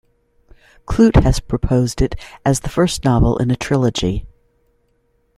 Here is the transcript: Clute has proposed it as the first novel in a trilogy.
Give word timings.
Clute 0.87 1.21
has 1.21 1.39
proposed 1.39 2.01
it 2.01 2.15
as 2.43 2.61
the 2.61 2.69
first 2.69 3.05
novel 3.05 3.37
in 3.37 3.51
a 3.51 3.55
trilogy. 3.55 4.25